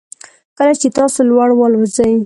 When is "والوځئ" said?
1.55-2.13